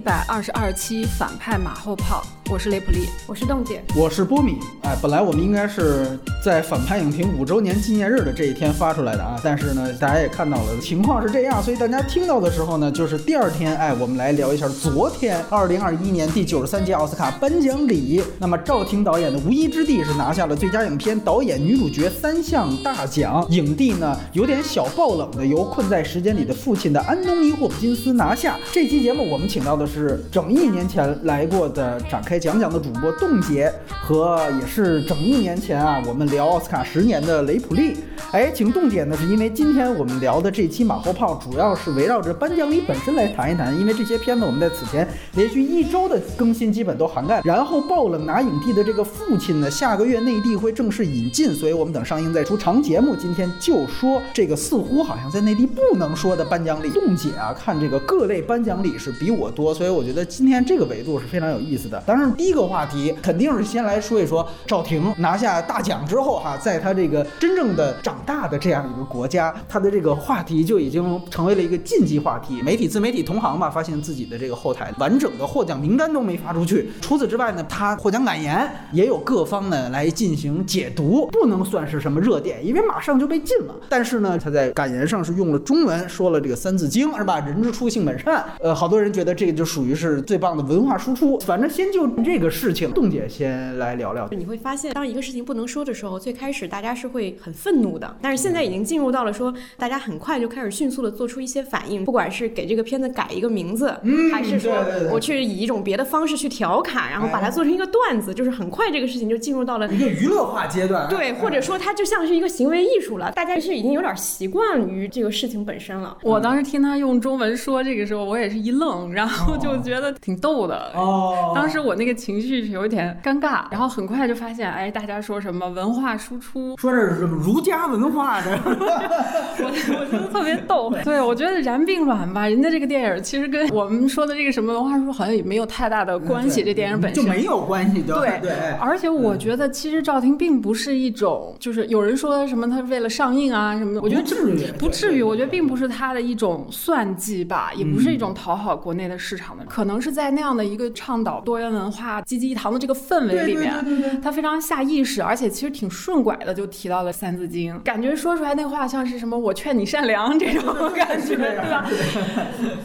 [0.00, 4.56] 一百二十二期反派马后炮，我是雷普利，我是邓姐，我是波米。
[4.82, 13.76] 哎，本来我们应该是在反派影评五周年纪念日的这一天发出来的啊，但是呢，大家也看到了情况是这样，所以大家听到的时候呢，就是第二天。
[13.76, 18.20] 哎，我们来聊一下昨天二零二一年第九十三届奥斯卡颁奖礼。
[18.40, 28.58] 那么赵婷导演的《无依之地》是拿下了最佳影片、导演、女主角三项大奖，影帝呢有点小爆冷的，由《困在时间里的父亲》的安东尼霍普金斯拿下。
[28.72, 33.70] 这期节目我们请到的是整一年前来过的展开讲讲的主播冻姐，
[34.02, 37.98] 和也是整一年前啊我们聊奥斯卡十年的雷普利。
[38.32, 47.42] 哎，请冻姐呢是因为今天我们聊的这期马后炮主要是围绕着颁奖礼本身来谈一谈，因为这些片子我们在此前连续一周的更新基本都涵盖。
[47.44, 53.14] 然后爆冷拿影帝的这个父亲呢，下个月内地会正式引进，所以我们等上映再出长节目。
[53.14, 56.88] 今天就说这个似乎好像在内地不能说的颁奖礼。
[56.90, 62.00] 冻姐啊，看这个各类颁奖礼是比我多，所以我觉得今天这个维度是非常有意思的。
[62.06, 72.62] 当然，第一个话题肯定是先来说一说赵婷拿下大奖之后哈，在她这个真正的长大的这样一个国家，她的这个话题就已经成为了一个禁忌话题。
[72.62, 76.90] 媒体、自媒体同行吧，发现自己的这个后台完整的获奖名单都没发出去。
[77.00, 83.74] 除此之外呢，她获奖感言也有各方呢来进行解读，不能算是什么热点，因为马上就被禁了。
[83.88, 87.40] 但是呢，她在感言上是用了中文说了这个《三字经》，是吧？
[87.40, 88.44] 人之初，性本善。
[88.60, 91.38] 呃，好多人觉得这个就属于是最棒的文化输出。
[91.40, 94.28] 反正先就这个事情，冻姐先来聊聊。
[94.30, 103.94] 你会发现，当一个事情不能说的时候，最开始大家是会很愤怒的，但是现在已经进入到了说，大家很快就开始迅速的做出一些反应，不管是给这个片子改一个名字，
[104.32, 104.72] 还是说
[105.12, 111.08] 我去以一种别的方式去调侃，然后把它做成一个段子，就是很快这个事情就进入到了一个娱乐化阶段。
[111.08, 116.16] 对，或者说它就像是一个行为艺术了，大家是已经有点习惯于这个事情本身了。
[116.22, 120.92] 我当时听他用中文说这个时候，我也是一愣，然后就觉得挺逗的。
[120.94, 130.90] 哦，当时我那个情绪是有点尴尬，然后很快就发现，哎，大家说什么文化输出，说这是什么儒家文化的， 我我觉得特别逗。
[131.04, 136.62] 对，我觉得燃并卵吧，人家这个电影其实跟我们说的这个什么文化输出好像也没有太大的关系。
[136.64, 138.52] 这电影本身就没有关系，对对。
[138.80, 145.22] 而且我觉得其实赵婷并不是一种，就是有人说什么他为了上映啊什么的，我觉得不至于，不至于。
[145.22, 161.90] 我觉得并不是他的一种算计吧，也不是一种讨好国内的市场的，可能是在那样的一个倡导多元文化、济济一堂的这个氛围里面，他非常下意识，而且其实挺顺拐的就提到了《三字经》，感觉说出来那话像是什么“我劝你善良”这种 感觉，对吧？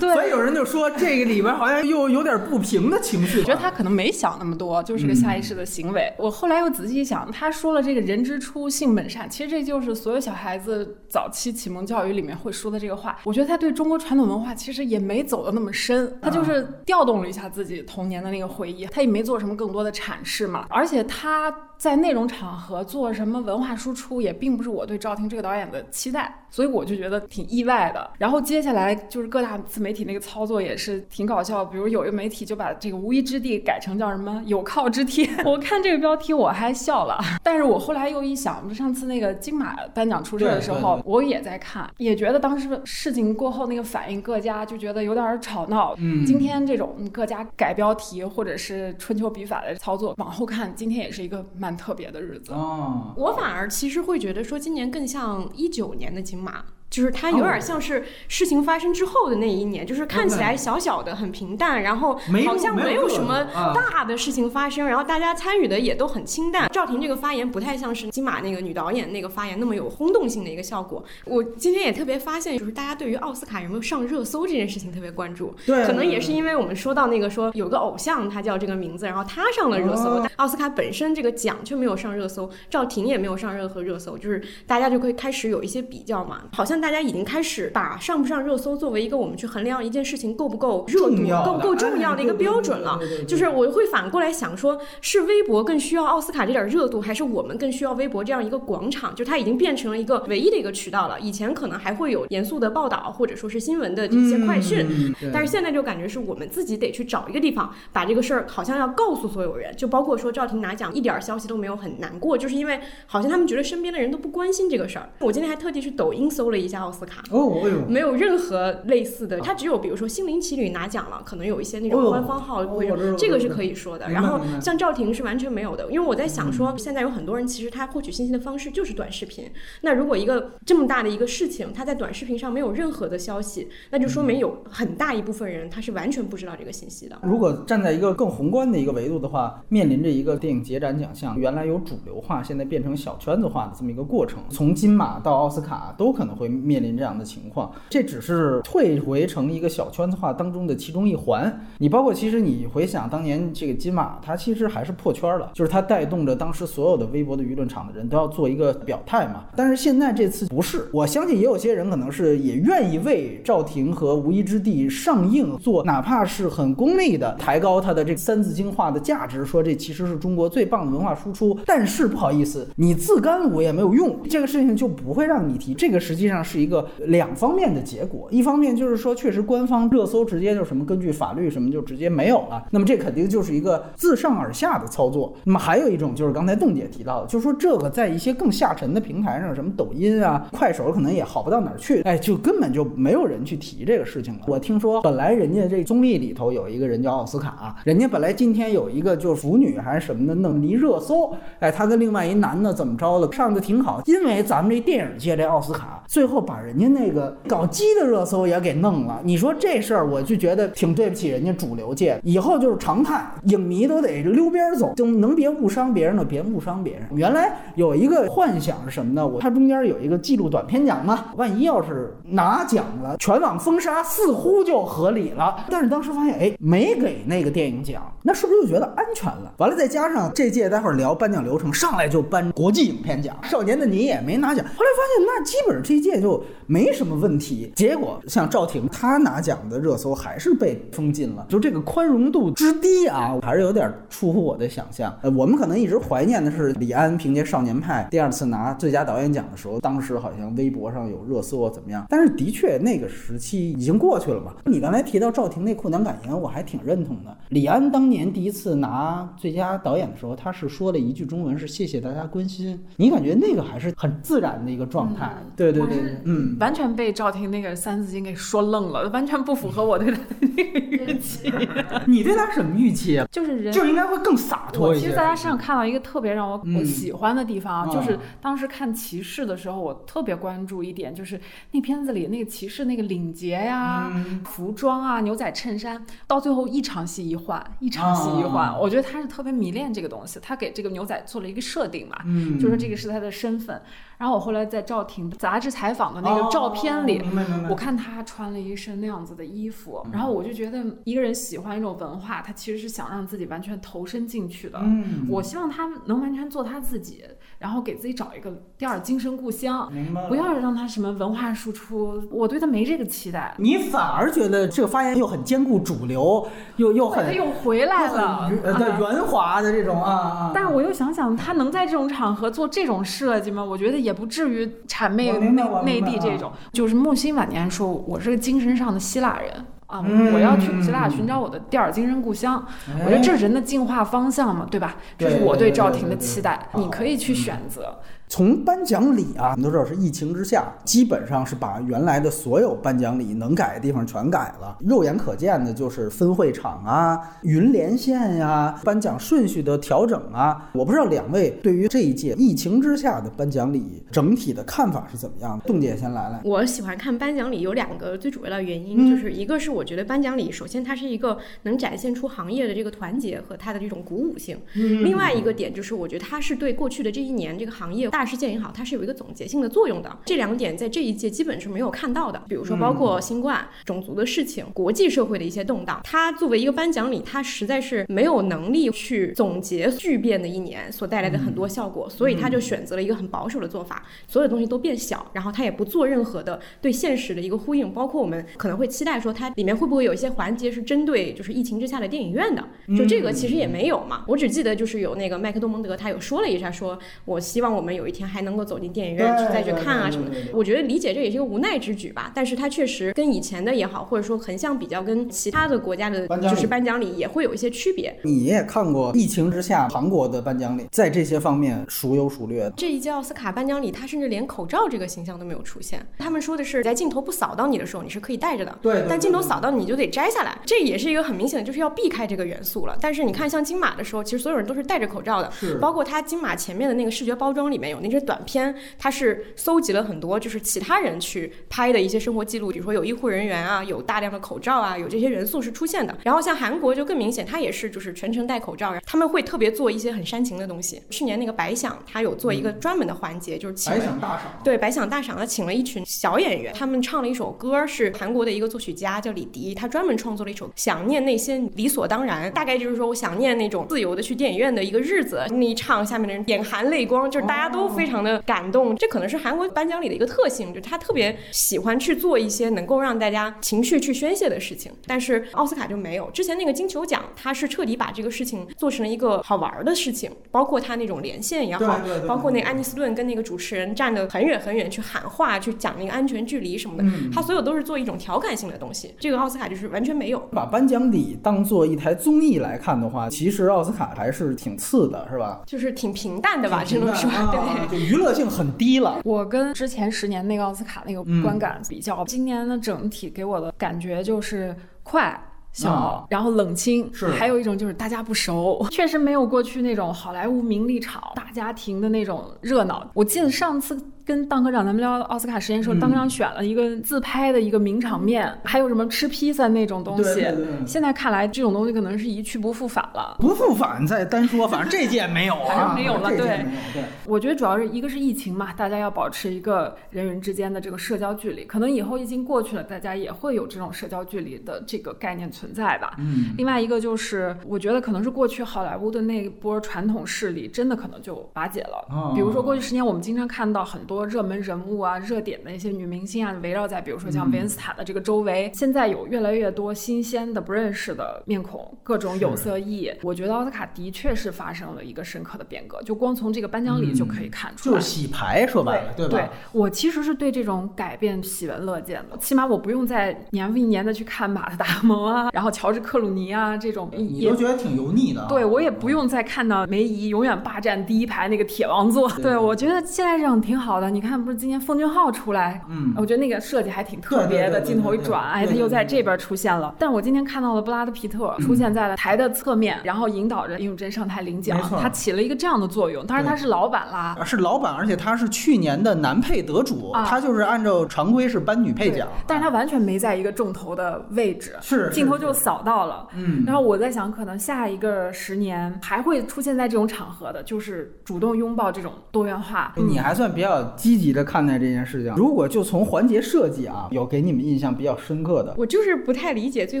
[0.00, 0.14] 对。
[0.14, 3.40] 所以有人就说这个里边好像又有点不平的情绪。
[3.40, 6.12] 我觉得他可能没想那么多，就是个下意识的行为。
[6.18, 13.18] 我后来又仔细一想，他说了这个“人之初，性本善”，其实这就是所有小孩子早期启蒙教育里面会说的这个话。
[13.24, 20.66] 我觉得他对中国传统文化其实也没走的那么深，他就是调动了一下自己童年的那个回忆，他也没做什么更多的阐释嘛。
[20.68, 28.10] 而且他在那种场合做什么文化输出，也并不是我对赵婷这个导演的期待，所以我就觉得挺意外的。
[28.16, 45.94] 然后接下来就是各大自媒体那个操作也是挺搞笑，比如有一个媒体就把这个无依之地改成叫什么 有靠之天， 我看这个标题我还笑了，但是我后来又一想，上次那个金马颁奖出事的时候，我也在看，也觉得当时事情过后那个反应，各家就觉得有点吵闹。
[45.98, 52.54] 嗯，今天这种各家改标题或者是春秋笔法的操作，往后看，今天也是一个蛮特别的日子。
[52.54, 56.45] 哦，我反而其实会觉得说，今年更像一九年的金马。
[56.46, 56.75] 嘛。
[56.96, 66.70] 就是它有点像是事情发生之后的那一年，就是看起来小小的很平淡，然后好像没有什么大的事情发生，然后大家参与的也都很清淡。
[66.72, 71.04] 赵婷这个发言不太像是金马那个女导演那个发言那么有轰动性的一个效果。
[71.26, 92.96] 我今天也特别发现，就是大家对于奥斯卡有没有上热搜这件事情特别关注，对，可能也是因为我们说到那个说有个偶像他叫这个名字，然后他上了热搜，但奥斯卡本身这个奖却没有上热搜，赵婷也没有上任何热搜，就是大家就会开始有一些比较嘛，好像大家已经开始把上不上热搜作为一个我们去衡量一件事情够不够热度、够不够重要的一个标准了。
[93.26, 99.12] 就是我会反过来想说，是微博更需要奥斯卡这点热度，还是我们更需要微博这样一个广场？
[99.16, 101.18] 就它已经变成了一个唯一的一个渠道了。
[101.18, 104.86] 以前可能还会有严肃的报道，或者说是新闻的一些快讯，
[105.32, 109.74] 但是现在就感觉是我们自己得去找一个地方，把这个事儿好像要告诉所有人。
[109.76, 115.10] 就包括说赵婷拿奖，一点消息都没有，很难过，就是因为好像他们觉得身边的人都不关心这个事儿。
[115.18, 116.76] 我今天还特地去抖音搜了一下。
[116.76, 117.22] 下奥斯卡。
[117.30, 124.10] 哦，哎呦，没有任何类似的，它只有比如说《心灵奇旅》拿奖了，可能有一些那种官方号会哦我知道这个是可以说的。
[124.10, 129.50] 然后像赵婷是完全没有的，因为我在想说，现在有很多人其实他获取信息的方式就是短视频。
[129.80, 137.16] 那如果一个这么大的一个事情，他在短视频上没有任何的消息，那就说明有很大一部分人他是完全不知道这个信息的。
[137.22, 147.70] 如果站在一个更宏观的一个维度的话，面临着一个电影节展奖项原来有主流化，现在变成小圈子化的这么一个过程，从金马到奥斯卡都可能会面临这样的情况。
[147.90, 151.66] 这只是退回成一个小圈子化当中的其中一环。
[151.78, 159.44] 你包括其实你回想当年这个金马，它其实还是破圈了，就是它带动着当时所有的微博的舆论场的人都要做一个表态嘛。
[159.54, 171.58] 但是现在这次不是，我相信也有些人可能是也愿意为赵婷和《无依之地》上映做哪怕是很功利的抬高它的这三字经化的价值，说这其实是中国最棒的文化输出。
[171.66, 175.74] 但是不好意思，你自干我也没有用，这个事情就不会让你提。
[175.74, 185.34] 这个实际上是一个两方面的结果，一方面就是说确实官方热搜直接就什么根据法律什么就直接没有了，那么这肯定就是一个自上而下的操作。
[185.44, 194.40] 那么还有一种就是刚才邓姐提到的，就是说这个在一些更下沉的平台上，什么抖音啊、快手可能也好不到哪儿去，哎，就根本就没有人去提这个事情了。
[194.46, 209.20] 我听说本来人家这综艺里头有一个人叫奥斯卡，人家本来今天有一个就是腐女还是什么的弄一热搜，哎，他跟另外一男的怎么着了，上的挺好，因为咱们这电影界这奥斯卡最后把人家那个搞基的热搜也给弄了。
[209.24, 217.02] 你说这事儿，我就觉得挺对不起人家主流界，以后就是常态，影迷都得溜边走，就能别误伤别人的别误伤别人。
[217.12, 219.26] 原来有一个幻想是什么呢？
[219.26, 225.64] 我它中间有一个纪录短片奖嘛，万一要是拿奖了，全网封杀似乎就合理了。
[225.70, 229.52] 但是当时发现，哎，没给那个电影奖，那是不是就觉得安全了？
[229.58, 234.64] 完了，再加上这届待会儿聊颁奖流程，上来就颁国际影片奖，少年的你也没拿奖。
[234.64, 236.25] 后来发现，那基本上这届就
[236.66, 237.72] 没什么问题。
[237.76, 245.14] 结果像赵婷她拿奖的热搜还是被封禁了，就这个宽容度之低啊，还是有点出乎我的想象。
[245.22, 252.04] 呃，我们可能一直怀念的是李安凭借《少年派》第二次拿最佳导演奖的时候，当时好像微博上有热搜啊怎么样？
[252.08, 254.54] 但是的确那个时期已经过去了嘛。
[254.64, 257.36] 你刚才提到赵婷那阔娘感言，我还挺认同的。
[257.50, 265.32] 李安当年第一次拿最佳导演的时候，他是说了一句中文是“谢谢大家关心”，你感觉那个还是很自然的一个状态。
[265.54, 266.56] 对对对对，嗯。
[266.60, 271.52] 完全被赵婷那个三字经给说愣了，完全不符合我对他的那 个预期。
[272.06, 273.26] 你对他什么预期啊？
[273.30, 275.06] 就是人就应该会更洒脱一些。
[275.06, 281.40] 其实在他身上看到一个特别让我嗯我喜欢的地方，啊就是当时看骑士的时候，我特别关注一点，就是
[281.72, 293.80] 那片子里那个骑士那个领结呀、嗯服装啊、牛仔衬衫，到最后一场戏一换，一场戏一换，啊我觉得他是特别迷恋这个东西，他给这个牛仔做了一个设定嘛，嗯就说这个是他的身份。
[294.18, 297.22] 然后我后来在赵婷杂志采访的那个照片里，
[297.68, 304.78] 我看他穿了一身那样子的衣服，然后我就觉得一个人喜欢一种文化，他其实是想让自己完全投身进去的。
[304.82, 307.24] 嗯我希望他能完全做他自己，
[307.58, 313.54] 然后给自己找一个第二精神故乡，明白了不要让他什么文化输出，我对他没这个期待。
[313.58, 316.46] 你反而觉得这个发言又很兼顾主流，
[316.76, 320.52] 又又很他又回来了，呃圆滑的这种啊啊。
[320.54, 323.64] 但是我又想想，他能在这种场合做这种设计吗？
[323.64, 326.52] 我觉得也不至于谄媚内内地这种。
[326.72, 332.64] 就是木心晚年说，我是个精神上的希腊人啊，嗯我要去古希腊寻找我的第二精神故乡。
[332.88, 334.96] 哎我觉得这是人的进化方向嘛，对吧？
[335.16, 337.98] 这是我对对赵婷的期待，你可以去选择。
[338.28, 344.76] 从颁奖礼啊，我们都知道是疫情之下，基本上是把原来的所有颁奖礼能改的地方全改了。
[344.80, 350.70] 肉眼可见的就是分会场啊、云连线呀、颁奖顺序的调整啊。
[350.72, 355.64] 我不知道两位对于这一届疫情之下的颁奖礼整体的看法是怎么样的？
[355.66, 356.40] 邓姐先来来。
[356.44, 370.10] 我喜欢看颁奖礼有两个最主要的原因，嗯就是一个是我觉得颁奖礼首先它是一个能展现出行业的这个团结和它的这种鼓舞性，嗯另外一个点就是我觉得它是对过去的这一年这个行业大事件也好，它是有一个总结性的作用的。
[370.24, 392.64] 这两点在这一届基本是没有看到的，比如说包括新冠、种族的事情、国际社会的一些动荡，它作为一个颁奖礼，它实在是没有能力去总结巨变的一年所带来的很多效果，所以他就选择了一个很保守的做法，所有东西都变小，然后他也不做任何的对现实的一个呼应，包括我们可能会期待说它里面会不会有一些环节是针对就是疫情之下的电影院的，
[392.96, 394.24] 就这个其实也没有嘛。
[394.26, 400.36] 我只记得就是有那个麦克多蒙德他有说了一下说，我希望我们有有一天还能够走进电影院去再去看啊什么的。
[400.52, 408.16] 我觉得理解这也是一个无奈之举吧，但是它确实跟以前的也好，或者说横向比较，跟其他的国家的就是颁奖礼也会有一些区别。
[408.22, 412.70] 你也看过疫情之下韩国的颁奖礼，在这些方面孰优孰劣？
[412.76, 416.06] 这一届奥斯卡颁奖礼，它甚至连口罩这个形象都没有出现。
[416.18, 418.78] 他们说的是，在镜头不扫到你的时候，你是可以戴着的。
[418.80, 419.04] 对。
[419.08, 422.96] 但镜头扫到你就得摘下来，这也是一个很明显的，就是要避开这个元素了。
[423.00, 436.16] 但是你看，像金马的时候，其实所有人都是戴着口罩的，包括他金马前面的那个视觉包装里面有那些短片，它是搜集了很多就是其他人去拍的一些生活记录，比如说有医护人员啊，有大量的口罩啊，有这些元素是出现的。
[436.22, 441.00] 然后像韩国就更明显，它也是就是全程戴口罩，他们会特别做一些很煽情的东西。
[441.10, 455.44] 去年那个白想，他有做一个专门的环节，就是请白想大赏，对白想大赏，他请了一群小演员，他们唱了一首歌，是韩国的一个作曲家叫李迪，他专门创作了一首《想念那些理所当然》，大概就是说我想念那种自由的去电影院的一个日子。
[455.50, 458.94] 那一唱，下面的人眼含泪光，就是大家都非常的感动。
[458.96, 464.92] 这可能是韩国颁奖礼的一个特性，就他特别喜欢去做一些能够让大家情绪去宣泄的事情。
[465.06, 479.14] 但是奥斯卡就没有，之前那个金球奖，他是彻底把这个事情做成了一个好玩的事情，包括他那种连线也好，包括那安妮斯顿跟那个主持人站得很远很远去喊话，去讲那个安全距离什么的，他所有都是做一种调侃性的东西。
[479.18, 485.60] 这个奥斯卡就是完全没有把颁奖礼当做一台综艺来看的话，其实奥斯卡还是挺次的，是吧？
[485.66, 489.20] 就是挺平淡的吧，只能说对，就娱乐性很低了。
[489.24, 495.40] 我跟之前十年那个奥斯卡那个观感比较，今年的整体给我的感觉就是快。
[495.72, 503.06] 小，然后冷清，是，还有一种就是大家不熟， 确实没有过去那种好莱坞名利场大家庭的那种热闹。
[503.12, 503.94] 我记得上次。
[504.26, 510.44] 跟当科长咱们聊奥斯卡实验时候，当科长选了一个自拍的一个名场面，还有什么吃披萨那种东西。
[510.84, 513.36] 现在看来，这种东西可能是一去不复返了。
[513.38, 516.30] 不复返再单说，反正这届没有啊， 没有了。
[516.30, 517.04] 对，对。
[517.24, 521.64] 我觉得主要是一个是疫情嘛，大家要保持一个人与之间的这个社交距离。
[521.64, 526.16] 可能以后疫情过去了，大家也会有这种社交距离的这个概念存在吧。
[526.18, 526.46] 嗯。
[526.56, 532.04] 另外一个就是，我觉得可能是过去好莱坞的那波传统势力真的可能就瓦解了。
[532.10, 532.32] 哦。
[532.34, 535.00] 比如说过去十年，我们经常看到很多热门人物。
[535.00, 538.70] 啊，热点的一些女明星啊，围绕在比如说像维恩斯坦的这个周围。
[538.74, 543.12] 现在有越来越多新鲜的不认识的面孔，各种有色艺。
[543.22, 547.96] 我觉得奥斯卡的确是发生了一个深刻的变革，就光从这个颁奖礼就可以看出来。
[547.96, 549.32] 就是洗牌，说白了，对吧？
[549.32, 558.46] 对我其实是对这种改变喜闻乐见的，起码我不用再年复一年的去看马特·达蒙啊，然后乔治·克鲁尼啊这种，你都觉得挺油腻的。
[558.48, 562.28] 对我也不用再看到梅姨永远霸占第一排那个铁王座。
[562.42, 564.05] 对我觉得现在这样挺好的。
[564.10, 565.82] 你看，不是今年奉俊昊出来。
[565.88, 569.94] 嗯，我觉得那个设计还挺特别的，镜头一转，哎，他又在这边出现了。
[569.98, 576.26] 但我今天看到了布拉德皮特出现在了台的侧面，然后引导着殷汝珍上台领奖，他起了一个这样的作用。
[576.26, 586.28] 当然他是老板啦，是老板，而且他是去年的男配得主，他就是按照常规是颁女配奖，但是他完全没在一个重头的位置，是镜头就扫到了。
[586.34, 592.92] 嗯，然后我在想，可能下一个十年还会出现在这种场合的，就是主动拥抱这种多元化。
[592.96, 595.32] 你还算比较积极的看待这件事情。
[595.34, 600.00] 如果就从环节设计啊，有给你们印象比较深刻的，我就是不太理解最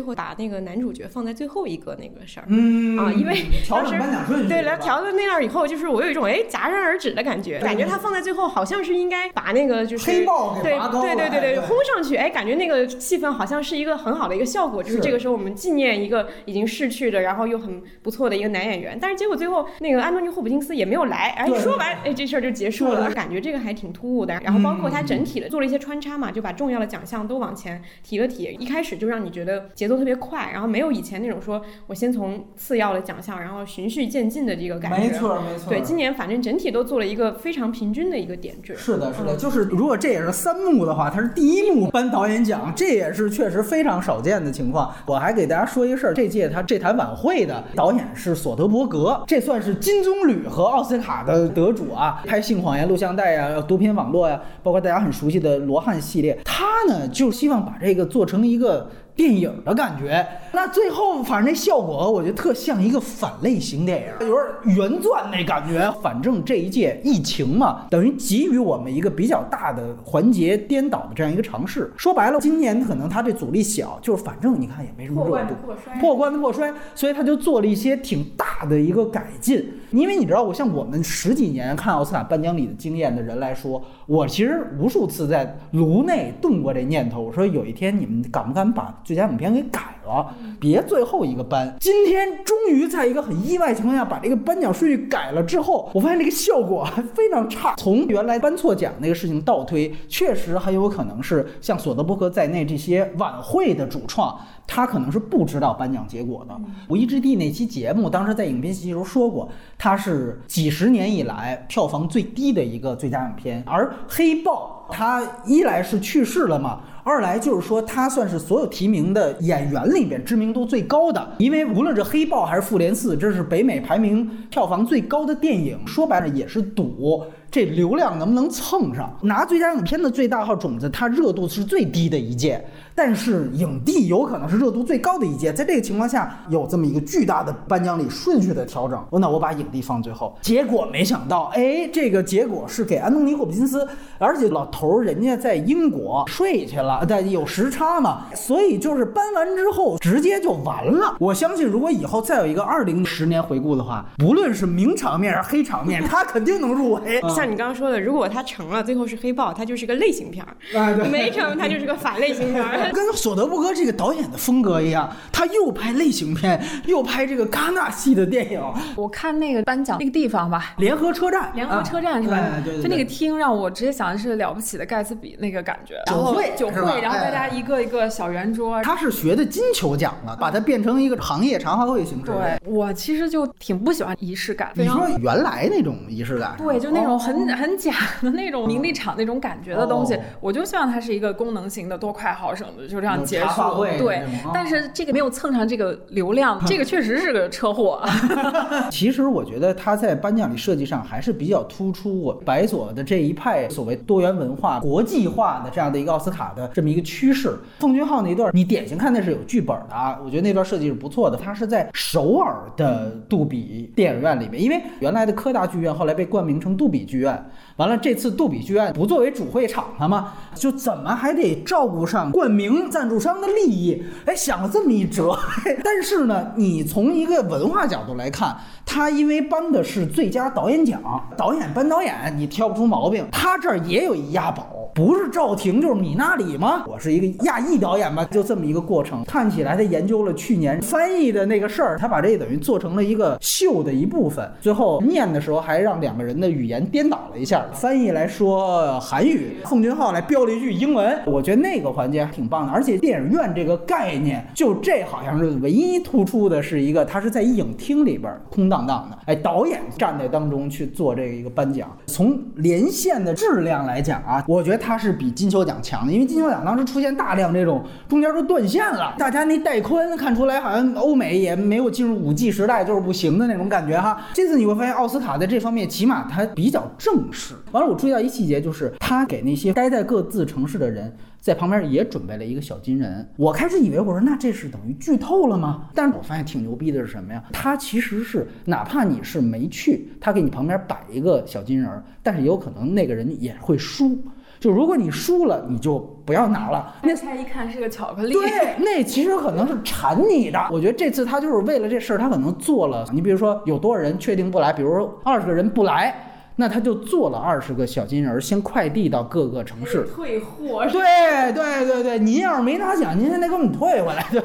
[0.00, 26.16] 后把那个男主角放在最后一个那个事儿，嗯啊，因为调整颁奖顺序，对，来调到那样以后，就是我有一种哎戛然而止的感觉，感觉他放在最后好像是应该把那个就是黑豹给，对对对对对，轰上去，哎，感觉那个气氛好像是一个很好的一个效果，就是这个时候我们纪念一个已经逝去的，然后又很不错的一个男演员，但是结果最后那个安东尼霍普金斯也没有来，哎，说完哎这事儿就结束了，感觉这个还挺突兀的，然后包括它整体的做了一些穿插。
[26.16, 34.96] 嘛，就把重要的奖项都往前提了提，一开始就让你觉得节奏特别快，然后没有以前那种说我先从次要的奖项，然后循序渐进的这个感觉。
[34.96, 35.68] 没错，没错。
[35.68, 38.74] 对，今年反正整体都做了一个非常平均的一个点缀。
[38.76, 44.90] 是的，是的，就是如果这也是三幕的话，它是第一幕颁导演奖，这也是确实非常少见的情况。
[45.04, 56.00] 我还给大家说一个事儿，这届他这台晚会的导演是索德伯格，这算是金棕榈和奥斯卡的得主啊，拍《性谎言录像带》呀，《毒品网络》呀，包括大家很熟悉的罗汉。
[56.00, 58.88] 系列，他呢就希望把这个做成一个。
[59.16, 60.26] 电影的感觉，
[60.56, 65.92] 那最后反正那效果，我觉得特像一个反类型电影，有点原钻那感觉。
[66.00, 71.92] 反正这一届疫情嘛，等于给予我们一个比较大的环节颠倒的这样一个尝试。
[71.98, 75.54] 说白了，今年可能它这阻力小，就是反正你看也没什么热度，
[76.00, 79.62] 破罐子破摔，所以他就做了一些挺大的一个改进。
[79.90, 88.86] 因为你知道，我像我们十几年看奥斯卡颁奖礼的经验的人来说，我其实无数次在颅内动过这念头，我说有一天你们敢不敢把。
[89.04, 91.76] 最佳影片给改了，别最后一个颁。
[91.80, 97.74] 今天终于在一个很意外情况下把这个颁奖顺序改了之后，我发现这个效果还非常差。
[97.76, 104.38] 从原来颁错奖那个事情倒推，确实很有可能是像索德伯格在内这些晚会的主创。
[104.66, 106.58] 他可能是不知道颁奖结果的。
[106.88, 113.62] 五一之地那期节目，当时在影片信息时候说过，它是几十年以来票房最低的一个最佳影片。
[113.66, 121.34] 而黑豹，它一来是去世了嘛，二来就是说它算是所有提名的演员里边知名度最高的。
[121.38, 129.16] 因为无论是黑豹还是复联四，这是北美排名票房最高的电影，说白了也是赌这流量能不能蹭上。
[129.22, 132.62] 拿最佳影片的最大号种子，它热度是最低的一届。
[132.96, 140.34] 但是影帝有可能是热度最高的一届，在这个情况下有这么一个巨大的颁奖礼顺序的调整，那我把影帝放最后。
[140.40, 143.86] 结果没想到，哎，这个结果是给安东尼·霍普金斯，
[144.18, 151.16] 而且老头儿人家在英国睡去了，但有时差嘛，所以就是颁完之后直接就完了。
[151.20, 157.20] 我相信，如果以后再有一个二零十年回顾的话，不论是名场面还是黑场面，他肯定能入围。
[157.28, 162.85] 像你刚刚说的，如果他成了，最后是黑豹，他就是个类型片儿；没成，他就是个反类型片儿。
[162.92, 168.62] 跟索德伯格这个导演的风格一样，他又拍类型片，又拍这个戛纳系的电影。
[168.96, 172.36] 我看那个颁奖那个地方吧，联合车站，联合车站是吧？
[172.64, 172.82] 对对。
[172.82, 175.94] 就那个厅，让我直接想的是了不起的盖茨比那个感觉。
[176.06, 178.82] 酒会，酒会，然后大家一个一个小圆桌。
[178.82, 182.32] 他是学的金球奖了，把它变成一个行业茶话会形式。
[182.32, 184.70] 对，我其实就挺不喜欢仪式感。
[184.74, 186.54] 你说原来那种仪式感？
[186.58, 193.24] 对，就那种很很假的那种名利场那种感觉的东西，我就希望它是一个功能型的，多快好省的，就这样。
[193.24, 194.22] 结束对，
[194.54, 198.00] 但是这个没有蹭上这个流量，这个确实是个车祸。
[198.90, 207.58] 其实我觉得他在颁奖礼设计上还是比较突出我白左的这一派所谓多元文化、国际化的这样的一个奥斯卡的这么一个趋势。
[207.78, 211.36] 奉俊昊那段，你典型看那是有剧本的啊，我觉得那段设计是不错的。
[211.36, 217.50] 他是在首尔的杜比电影院里面，因为原来的科大剧院后来被冠名成杜比剧院。
[217.76, 220.32] 完了，这次杜比剧院不作为主会场了吗？
[220.54, 224.02] 就怎么还得照顾上冠名赞助商的利益？
[224.24, 225.38] 哎，想了这么一折。
[225.84, 228.56] 但是呢，你从一个文化角度来看，
[228.86, 231.02] 他因为颁的是最佳导演奖，
[231.36, 233.26] 导演颁导演，你挑不出毛病。
[233.30, 234.66] 他这儿也有一押宝。
[234.94, 236.84] 不是赵婷就是米纳里吗？
[236.86, 239.22] 我是一个亚裔导演吧，就这么一个过程。
[239.26, 244.50] 看起来他研究了去年翻译的那个事儿，他把这等于做成了一个秀的一部分。
[244.62, 251.18] 最后念的时候还让两个人的语言颠倒了一下，翻译来说韩语，奉俊昊来飙了一句英文。
[251.26, 252.72] 我觉得那个环节还挺棒的。
[252.72, 261.94] 而且电影院这个概念，就这好像是唯一突出的是一个，他是在影厅里边空荡荡的，哎，导演站在当中去做这一个颁奖。
[262.06, 264.76] 从连线的质量来讲啊，我觉得。
[264.86, 274.20] 它是比金球奖强的，因为金球奖当时出现大量这种中间都断线了，大家那带宽看出来好像欧美也没有进入五 G 时代就是不行的那种感觉哈。
[274.32, 277.55] 这次你会发现奥斯卡在这方面起码它比较正式。
[277.72, 281.14] 完了，我注意到一细节，就是他给那些待在各自城市的人。
[281.38, 285.84] 在旁边也准备了一个小金人，我开始以为我说那这是等于剧透了吗？
[285.94, 287.40] 但是我发现挺牛逼的是什么呀？
[287.52, 294.18] 他其实是哪怕你是没去，他给你旁边摆一个小金人，但是有可能那个人也会输。
[294.58, 296.96] 就如果你输了，你就不要拿了。
[297.04, 300.58] 那才一看是个巧克力，对，那其实可能是馋你的。
[300.72, 303.08] 我觉得这次他就是为了这事儿，他可能做了。
[303.12, 306.12] 你比如说有多少人确定不来，比如二十个人不来。
[306.56, 310.86] 那他就做了二十个小金人，先快递到各个城市退货。
[310.86, 314.42] 对对对对，您要是没拿奖，您还得给我们退回来，对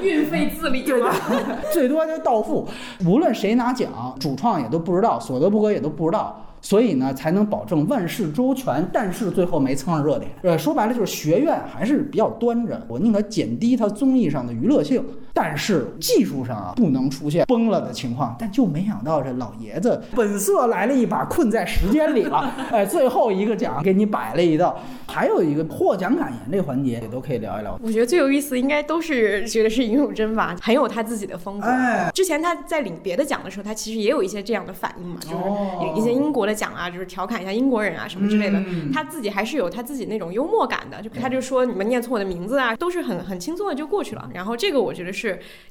[0.00, 1.02] 运费自理对
[1.72, 2.68] 最多就到付。
[3.04, 6.46] 无论谁拿奖，主创也都不知道，所得不格也都不知道。
[6.62, 10.30] 所以呢，才能保证万事周全，但是最后没蹭上热点。
[10.42, 15.02] 呃，说白了就是学院还是比较端着，我宁可减低它综艺上的娱乐性，
[15.34, 18.36] 但是技术上啊不能出现崩了的情况。
[18.38, 22.52] 但就没想到这老爷子本色来了一把，困在时间里了。
[22.70, 27.76] 哎，最后一个奖给你摆了一道，还有一个获奖感言这环节也都可以聊一聊。
[27.82, 31.66] 我觉得最有意思应该都是觉得是尹汝贞吧，很有他自己的风格。
[31.66, 36.50] 哎，之前他在领别的奖的时候，他其实也有一些这样的反应嘛，就是领一些英国的。
[36.60, 38.62] 奖啊，就是调侃一下英国人啊什么之类的，
[38.92, 44.28] 他自己还是有他自己那种幽默感的，就他就说你们念错我的名字啊，都是很很轻松的就过去了。
[44.34, 45.19] 然后这个我觉得是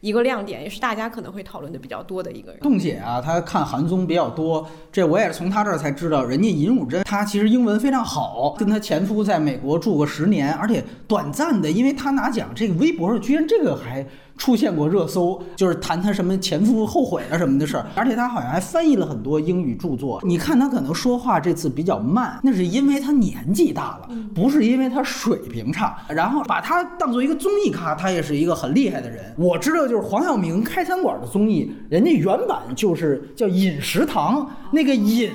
[0.02, 2.60] 一个亮点，也是大家可能会讨论的比较多的一个人。
[2.62, 14.06] 栋姐啊，她看韩综比较多，这我也是从她这儿才知道，人家尹汝贞她其实英文非常好，跟她前夫在美国住过十年，而且短暂的，因为她拿奖这个微博上居然这个还。
[14.40, 20.18] 出现过热搜，就是谈他什么前夫后悔了什么的事儿，而且他好像还翻译了很多英语著作。
[20.24, 25.98] 你看他可能说话这次比较慢，那是因为他年纪大了，不是因为他水平差。
[26.08, 29.36] 然后把他当做一个综艺咖，他也是一个很厉害的人。
[29.39, 35.32] 我知道就是黄晓明开餐馆的综艺，人家原版就是叫饮食堂，那个饮。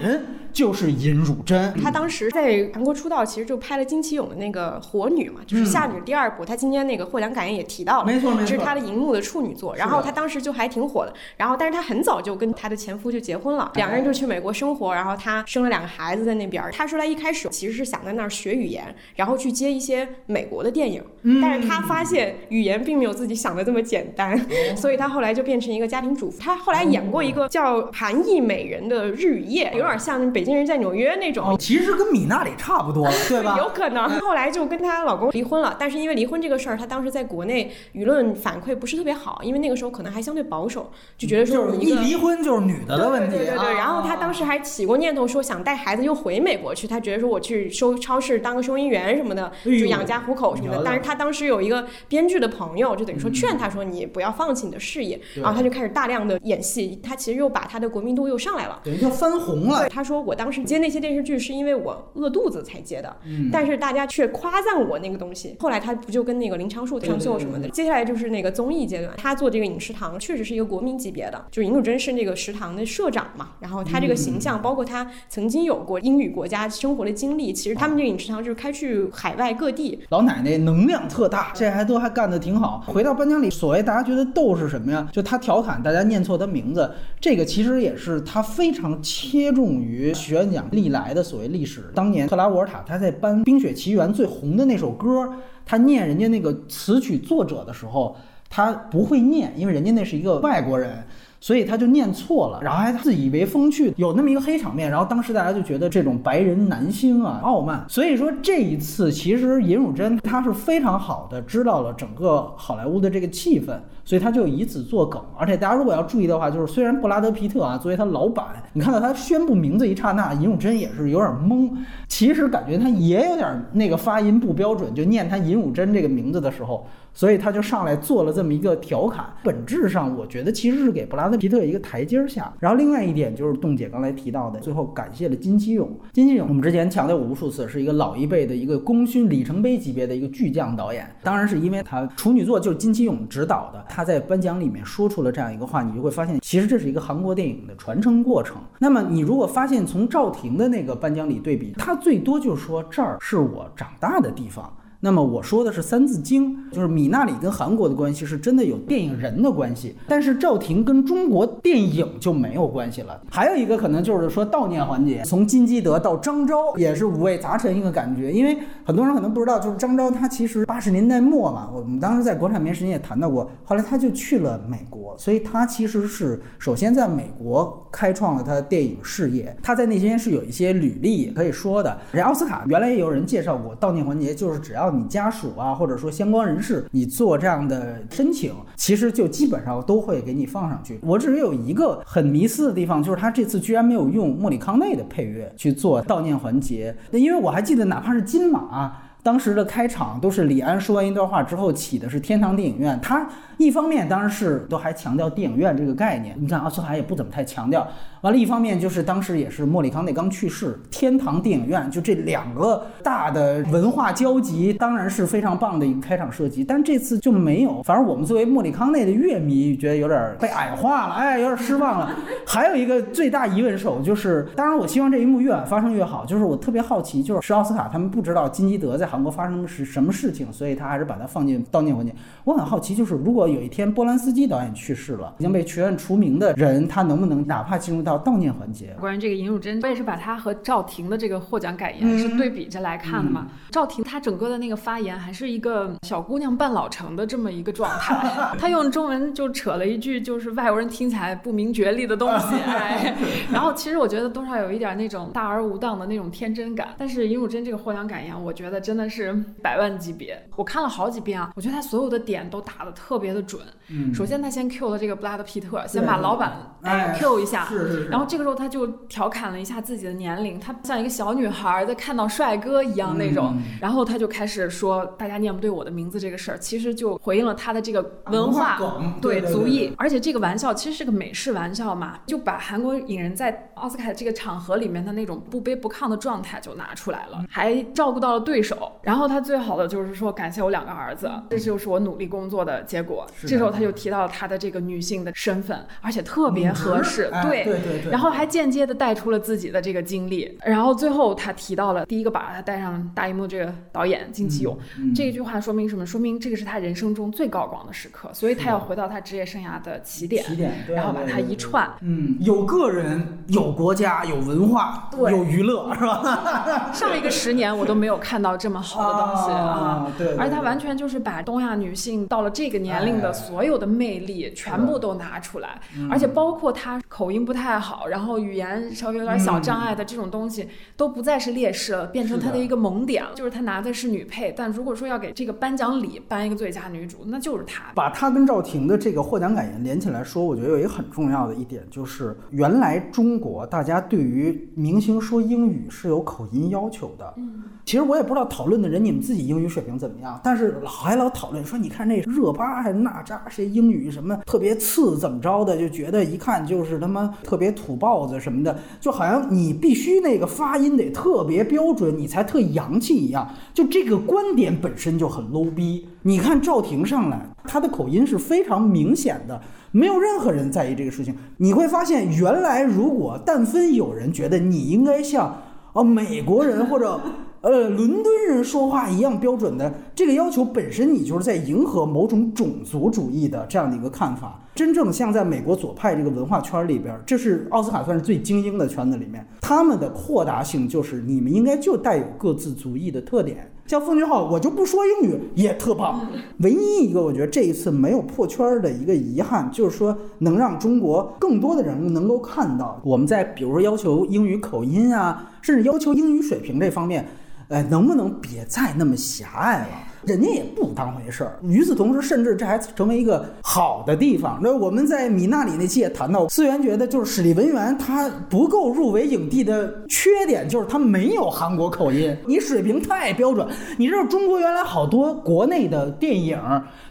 [0.54, 6.44] 就是尹汝贞，她当时在韩国出道，其实就拍了金基勇的那个《火女》嘛，就是《夏女》第二部。
[6.44, 9.74] 她今天那个获奖感言也提到了，没错没错，这是她的荧幕的处女作。
[9.74, 11.12] 然后她当时就还挺火的。
[11.36, 14.94] 然后，但是她很早就跟她的前夫就结婚了，两个人就去美国生活。
[14.94, 16.62] 然后她生了两个孩子在那边。
[16.72, 21.02] 她说她一开始其实是想在那儿学语言，然后去接一些美国的电影。
[21.42, 24.38] 但是她发现语言并没有自己想的这么简单，
[24.76, 26.38] 所以她后来就变成一个家庭主妇。
[26.38, 33.56] 她后来演过一个叫《韩裔美人的日与夜》，有点像北京人在纽约那种，其实跟米娜里差不多， 对吧？
[33.58, 34.08] 有可能。
[34.20, 43.36] 后来就跟她老公离婚了，但是因为离婚这个事儿，她当时在国内舆论反馈不是特别好，因为那个时候可能还相对保守，就觉得说一离婚就是女的的问题。
[43.36, 43.74] 对对对。
[43.74, 46.86] 然后她当时还起过念头，说想带孩子又回美国去。
[46.86, 50.82] 她觉得说我去收超市当个收银员什么的，就养家糊口什么的。
[50.84, 55.20] 但是她当时有一个编剧的朋友，就等于说劝她说你不要放弃你的事业。
[55.36, 59.88] 然后她就开始大量的演戏，她其实又把她的国民度又上来了，等于就翻红了。
[59.88, 60.64] 她说我当时。
[60.64, 63.14] 接那些电视剧是因为我饿肚子才接的，
[63.52, 65.54] 但是大家却夸赞我那个东西。
[65.58, 67.68] 后来他不就跟那个林长树上秀什么的？
[67.68, 73.50] 接下来就是那个综艺阶段，他做这个饮食堂确实是一个国民级别的，就是尹汝贞是那个食堂的社长嘛。
[73.60, 80.00] 然后他这个形象，包括他曾经有过英语国家生活的经历，其实他们这个饮食堂就是开去海外各地。
[80.08, 82.82] 老奶奶能量特大，这还都还干得挺好。
[82.86, 85.06] 回到颁奖礼，所谓大家觉得逗是什么呀？
[85.12, 90.66] 就他调侃大家念错他名字，这个其实也是他非常切中于学讲。
[90.72, 95.32] 历来的所谓历史，当年特拉沃尔塔他在搬《冰雪奇缘》最红的那首歌，
[95.66, 98.16] 他念人家那个词曲作者的时候，
[98.48, 101.04] 他不会念，因为人家那是一个外国人。
[101.44, 104.90] 所以他就念错了，然后还自以为风趣，有那么一个黑场面。
[104.90, 107.84] 然后当时大家就觉得这种白人男星啊傲慢。
[107.86, 115.22] 所以说这一次其实尹汝贞她是非常好的知道了整个好莱坞的这个气氛，所以他就以此作梗。
[115.36, 121.70] 而且大家如果要注意的话，就是虽然布拉德皮特啊作为他老板，你看到他宣布名字一刹那，尹汝贞也是有点懵。
[122.08, 126.86] 其实感觉他也有点那个发音不标准，就念他尹汝贞这个名字的时候。
[127.16, 132.52] 所以他就上来做了这么一个调侃，本质上我觉得其实是给布拉德皮特一个台阶下。
[132.60, 135.90] 然后另外一点就是栋姐刚才提到的，最后感谢了金基勇。
[136.12, 141.08] 金基勇我们之前强调过无数次，是一个老一辈的一个功勋里程碑级别的一个巨匠导演。
[141.22, 148.56] 当然是因为他处女作就是金基勇执导的，他在颁奖里面说出了这样一个话，你就会发现其实这是一个韩国电影的传承过程。
[148.78, 154.72] 那么你如果发现从赵婷的那个颁奖礼对比，他最多就说这儿是我长大的地方。
[155.04, 163.20] 那么我说的是《三字经》，就是米娜里跟韩国的关系是真的有电影人的关系，但是赵婷跟中国电影就没有关系了。
[163.30, 181.94] 还有一个可能就是说悼念环节，从金基德到张昭也是五味杂陈一个感觉，因为很多人可能不知道，就是张昭他其实八十年代末嘛，我们当时在国产片时间也谈到过，后来他就去了美国，所以他其实是首先在美国开创了他的电影事业，他在那些是有一些履历可以说的。
[182.12, 190.98] 人奥斯卡原来也有人介绍过悼念环节，就是只要你家属啊，或者说相关人士，你做这样的申请，其实就基本上都会给你放上去。
[191.02, 196.96] 我只有一个很迷思的地方，就是他这次居然没有用莫里康内的配乐去做悼念环节。
[197.10, 203.26] 那因为我还记得，哪怕是金马当时的开场，都是李安说完一段话之后起的是天堂电影院，他。
[203.56, 207.86] 一方面当然是都还强调电影院这个概念，你看奥斯卡也不怎么太强调。
[208.22, 216.64] 完了，一方面就是当时也是莫里康内刚去世，天堂电影院就这两个大的文化交集，当然是非常棒的一个开场设计。
[216.64, 222.10] 但这次就没有，反正我们作为莫里康内的乐迷觉得有点被矮化了，哎，有点失望了。
[222.46, 226.24] 还有一个最大疑问手就是，当然我希望这一幕越晚发生越好。
[226.24, 232.14] 就是我特别好奇，就是是奥斯卡他们不知道金基德在韩国发生的是什么事情，所以他还是把它放进悼念环节。
[232.44, 233.43] 我很好奇，就是如果。
[233.46, 238.94] 有一天波兰斯基导演去世了，已经被全院除名的人，他能不能哪怕进入到悼念环节？
[239.00, 243.48] 关于这个尹汝贞，我也是把他和赵婷的这个获奖感言是对比着来看的嘛。
[243.70, 253.14] 赵婷她整个的那个发言还是一个小姑娘半老成的这么一个状态， 她用中文就扯了一句就是外国人听起来不明觉厉的东西， 哎，
[253.52, 256.88] 然后其实我觉得多少有一点那种大而无当的那种天真感。
[256.96, 260.40] 但是尹汝贞这个获奖感言，我觉得真的是百万级别。
[260.56, 263.33] 我看了好几遍啊，我觉得他所有的点都打的特别。
[263.34, 263.60] 别的准。
[263.88, 273.52] 嗯，首先他先 Q 了这个布拉德皮特，先把老板哎 Q 一下，是是是，然后这个时候他就调侃了一下自己的年龄，他像一个小女孩在看到帅哥一样那种。
[273.56, 279.92] 嗯然后他就开始说大家念不对我的名字这个事儿，其实就回应了他的这个文化梗，对对族裔。
[279.98, 288.92] 而且这个玩笑其实是个美式玩笑嘛，就把韩国影人在奥斯卡这个场合里面的那种不卑不亢的状态就拿出来了，还照顾到了对手。
[289.02, 293.23] 然后他最好的就是说感谢我两个儿子，这就是我努力工作的结果。
[293.40, 306.06] 是这时候他就提到了他的这个女性的身份，而且特别合适，哎对对对，然后还间接的带出了自己的这个经历，然后最后他提到了第一个把他带上大荧幕这个导演金基勇，嗯这一句话说明什么？
[306.06, 311.56] 说明这个是他人生中最高光的时刻，所以他要回到他职业生涯的起点，起点，对然后把它一。
[311.56, 311.88] 串。
[312.02, 316.90] 嗯，有个人，有国家，有文化，对有娱乐，是吧？
[316.92, 319.56] 上一个十年我都没有看到这么好的东西啊！
[319.56, 333.30] 啊，对，对而他对完全就是把东亚女性到了这个年龄哎的所有的魅力全部都拿出来，嗯而且包括她口音不太好，然后语言稍微有点小障碍的这种东西，都不再是劣势了，变成她的一个萌点了。
[333.34, 337.84] 就是她拿的是女配，但如果说要给这个颁奖礼颁一个最佳女主，那就是她。
[337.94, 347.34] 把他跟赵婷的这个获奖感言连起来说，我觉得有一个很重要的一点，就是原来中国大家对于明星说英语是有口音要求的。
[347.36, 363.46] 嗯，其实我也不知道讨论的人你们自己英语水平怎么样，但是老还老讨论说，你看那热巴还是娜扎，谁英语什么特别次怎么着的，就觉得一看就是他妈特别土包子什么的，就好像你必须那个发音得特别标准，你才特洋气一样。
[363.74, 366.06] 就这个观点本身就很 low 逼。
[366.22, 369.60] 你看赵婷上来，她的口音是非常明显的。
[369.90, 375.62] 没有任何人在意这个事情，你会发现，原来如果但分有人觉得你应该像
[375.92, 377.20] 哦美国人或者
[377.64, 384.60] 呃伦敦人说话一样标准的这个要求，本身你就是在迎合某种种族主义的这样的一个看法。
[384.74, 393.70] 真正像在美国左派这个文化圈里边，这是奥斯卡算是最精英的圈子里面，他们的豁达性就是你们应该就带有各自族裔的特点。
[393.86, 396.20] 像奉俊昊，我就不说英语也特棒。
[396.58, 407.26] 唯一一个我觉得这一次没有破圈儿的一个遗憾，就是说能让中国更多的人能够看到，我们在比如说要求英语口音啊，甚至要求英语水平这方面，
[407.68, 409.88] 哎，能不能别再那么狭隘了？
[410.24, 411.58] 人家也不当回事儿。
[411.62, 414.58] 与此同时，甚至这还成为一个好的地方。
[414.62, 423.68] 那我们在米娜里那期也谈到，思源觉得就是史蒂文元他不够入围影帝的缺点就是他没有韩国口音， 你水平太标准。
[423.98, 426.58] 你知道中国原来好多国内的电影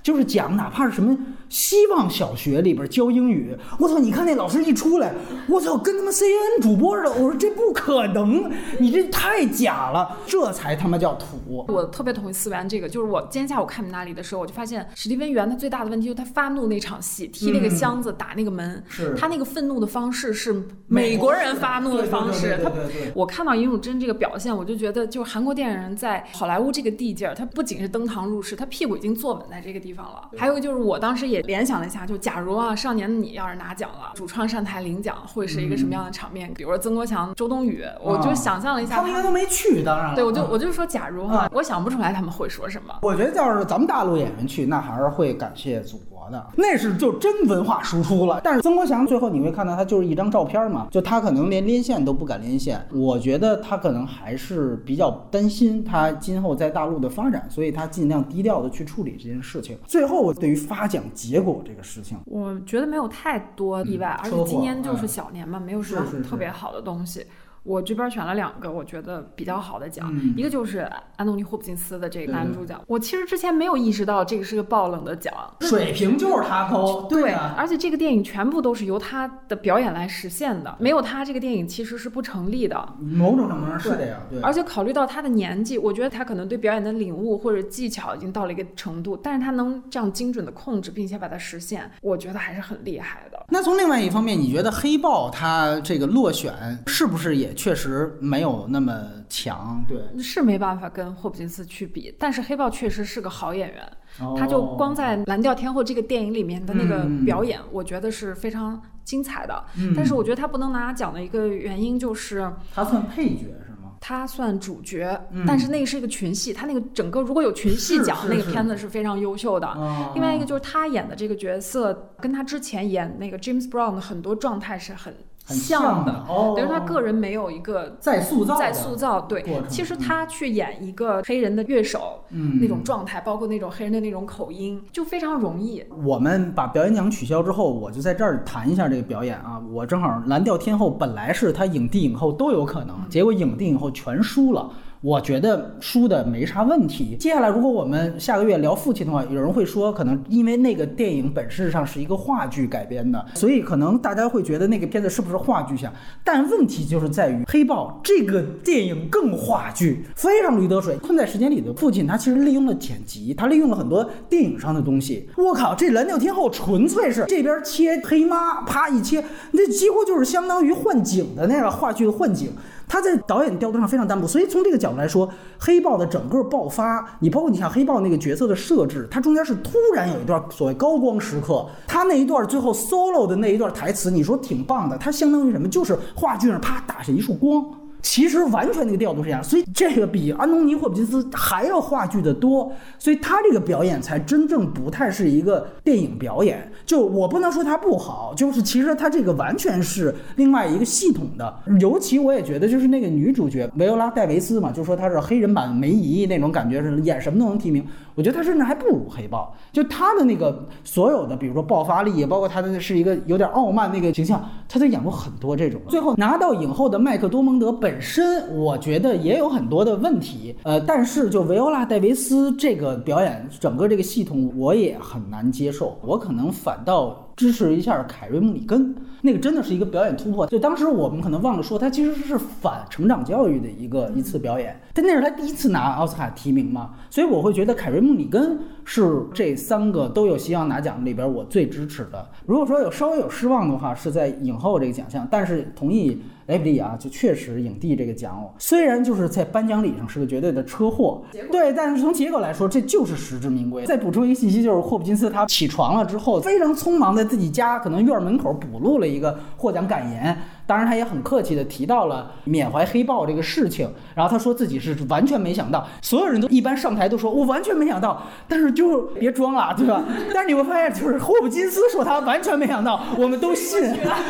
[0.02, 1.16] 就是讲哪怕是什么
[1.54, 4.00] 希望小学里边教英语，我操！
[4.00, 5.14] 你看那老师一出来，
[5.48, 7.12] 我操，跟他妈 CNN 主播似的。
[7.12, 11.64] 我说这不可能，你这太假了，这才他妈叫土。
[11.68, 18.84] 我特别同意思源这个，就是我今天下午看那里的时候，我就发现史蒂文元他最大的问题就是他发怒那场戏，踢那个箱子、打那个门，
[19.16, 22.60] 他那个愤怒的方式是美国人发怒的方式。
[22.64, 22.72] 他
[23.14, 30.32] 我看到尹汝贞这个表现，我就觉得，就是韩国电影人在好莱坞这个地界儿，他不仅是登堂入室，他屁股已经坐稳在这个地方了。
[30.36, 36.54] 还有就是，我当时也联想了一下，就假如啊，《少年的你》要是拿奖了，主创上台领奖会是一个什么样的场面？
[36.54, 40.16] 比如说曾国强、周冬雨，我就想象了一下他们应该都没去，当然了。
[40.16, 42.94] 对，我就啊我就说，假如哈，我想不出来他们会说什么。
[43.02, 48.42] 我觉得要是咱们大陆演员去，那还是会感谢祖国的，那是就真文化输出了。
[48.44, 52.86] 但是曾国祥最后你会看到他就是一张照片嘛，就他可能连连线都不敢连线。
[52.92, 59.78] 我觉得他可能还是比较担心他今后在大陆的发展，所以他尽量低调的去处理这件事情。
[59.86, 67.26] 最后，我对于发奖结果这个事情，我觉得没有太多意外，而且今年就是嗯小年嘛，没有什么特别好的东西。
[67.64, 72.80] 我这边选了两个我觉得比较好的奖，嗯一个就是安东尼·霍普金斯的这个男主角。
[72.88, 82.94] 我其实之前没有意识到这个是个爆冷的奖，水平就是他高，对啊，而且这个电影全部都是由他的表演来实现的，没有他这个电影其实是不成立的。
[83.00, 84.42] 某种程度上是的呀，对。
[84.42, 93.46] 而且考虑到他的年纪，我觉得他可能对表演的领悟或者技巧已经到了一个程度，但是他能这样精准的控制，并且把它实现，我觉得还是很厉害的。
[93.50, 96.54] 那从另外一方面，你觉得黑豹它这个落选
[96.88, 98.94] 是不是也确实没有那么
[99.30, 99.84] 强？
[99.88, 109.64] 对，是没办法跟霍普金斯去比，但是黑豹确实是个好演员，哦他就光在《蓝调天后》这个电影里面的那个嗯表演，我觉得是非常精彩的。
[109.78, 112.52] 嗯但是我觉得他不能拿奖的一个原因就是。
[112.74, 113.92] 他算配角是吗？
[114.00, 119.68] 他算主角，嗯但是那个是一个群戏，他那个整个如果有群戏奖，那个片子是非常优秀的。
[119.68, 125.14] 哦另外一个就是他演的这个角色，跟他之前演那个 James Brown 的很多状态是很
[125.46, 129.22] 很像的，哦，等于他个人没有一个在塑造的在塑造。
[129.22, 135.84] 对，其实他去演一个黑人的乐手，嗯那种状态，包括那种黑人的那种口音，就非常容易。
[136.04, 139.62] 我们把表演奖取消之后，我就在这儿谈一下这个表演啊。
[139.72, 144.70] 我正好蓝调天后本来是他影帝影后都有可能，结果影帝影后全输了。
[145.04, 147.18] 我觉得输的没啥问题。
[147.20, 155.92] 接下来，如果我们下个月聊父亲的话，有人会说，可能因为那个电影本质上是一个话剧改编的，所以可能大家会觉得那个片子是不是话剧像？
[156.24, 160.96] 但问题就是在于《黑豹》这个电影更话剧，非常驴得水。
[161.00, 165.28] 困在时间里的父亲，他其实利用了剪辑，他利用了很多电影上的东西。
[165.36, 172.54] 我靠，这蓝调天后纯粹是这边切黑妈，啪一切，那几乎就是相当于换景的那个话剧的换景。
[172.94, 175.28] 他在导演调度上非常单薄，所以从这个角度来说，
[175.58, 185.68] 黑豹的整个爆发，你包括你像黑豹那个角色的设置，它中间是突然有一段所谓高光时刻，他那一段最后 solo 的那一段台词，你说挺棒的，它相当于什么？
[185.68, 187.66] 就是话剧上啪打下一束光。
[188.04, 196.70] 其实完全那个调度是这样，所以这个比安东尼·霍普金斯还要话剧的多，所以他这个表演才真正不太是一个电影表演。
[196.86, 201.54] 就我不能说他不好，就是其实他这个完全是另外一个系统的。
[201.80, 207.84] 尤其我也觉得，就是那个女主角维欧拉·戴维斯嘛，就说她是黑人版梅姨那种感觉，是演什么都能提名。
[208.16, 215.82] 我觉得他甚至还不如黑豹，就他的那个所有的，比如说爆发力，也包括他的是一个有点傲慢那个形象，他都演过很多这种。
[215.90, 220.56] 最后拿到影后的麦克多蒙德本身，我觉得也有很多的问题。
[220.64, 225.98] 呃，但是就维欧拉·戴维斯这个表演，整个这个系统我也很难接受。
[226.02, 230.46] 我可能反倒支持一下凯瑞·穆里根，那个真的是一个表演突破。
[230.48, 242.30] 就当时我们可能忘了说，他其实是反成长教育的一个一次表演，但那是他第一次拿奥斯卡提名嘛，所以我会觉得凯瑞·穆里根是这三个都有希望拿奖里边我最支持的。
[242.46, 246.22] 如果说有稍微有失望的话，是在影后这个奖项，但是同意。
[246.48, 253.86] 雷普利啊，就确实影帝这个奖，虽然就是在颁奖礼上是个绝对的车祸，对，但是从结果来说，这就是实至名归。
[253.86, 260.38] 再补充一个信息，就是霍普金斯他起床了之后，非常匆忙在自己家可能院门口补录了一个获奖感言。
[260.66, 270.04] 当然，他也很客气的提到了缅怀黑豹这个事情，然后他说自己是完全没想到，所有人都一般上台都说我完全没想到，但是就别装了，对吧？
[270.34, 273.82] 但是你会发现，就是霍普金斯说他完全没想到，我们都信，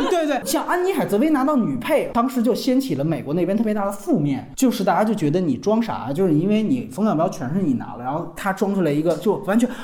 [0.09, 0.41] 对 对。
[0.43, 9.75] 像安妮海瑟薇拿到女配，当时就掀起了美国那边特别大的负面，就是大家就觉得你装啥，就是因为你冯小彪全是你拿了，然后他装出来一个就完全哇，